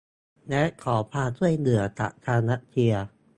[0.49, 2.93] และขอความช่วยเหลือจากทางรัสเซีย